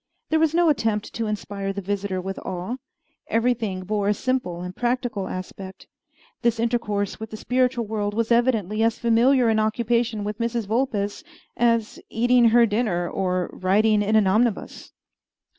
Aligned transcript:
There 0.31 0.39
was 0.39 0.55
no 0.55 0.67
attempt 0.69 1.13
to 1.13 1.27
inspire 1.27 1.71
the 1.71 1.79
visitor 1.79 2.19
with 2.19 2.39
awe. 2.39 2.77
Everything 3.29 3.81
bore 3.83 4.07
a 4.07 4.15
simple 4.15 4.61
and 4.63 4.75
practical 4.75 5.27
aspect. 5.27 5.85
This 6.41 6.59
intercourse 6.59 7.19
with 7.19 7.29
the 7.29 7.37
spiritual 7.37 7.85
world 7.85 8.15
was 8.15 8.31
evidently 8.31 8.81
as 8.81 8.97
familiar 8.97 9.47
an 9.49 9.59
occupation 9.59 10.23
with 10.23 10.39
Mrs. 10.39 10.65
Vulpes 10.65 11.23
as 11.55 11.99
eating 12.09 12.45
her 12.45 12.65
dinner 12.65 13.07
or 13.07 13.51
riding 13.53 14.01
in 14.01 14.15
an 14.15 14.25
omnibus. 14.25 14.91